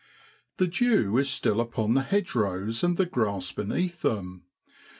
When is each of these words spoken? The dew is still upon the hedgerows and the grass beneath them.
The 0.57 0.65
dew 0.65 1.15
is 1.19 1.29
still 1.29 1.61
upon 1.61 1.93
the 1.93 2.01
hedgerows 2.01 2.83
and 2.83 2.97
the 2.97 3.05
grass 3.05 3.51
beneath 3.51 4.01
them. 4.01 4.45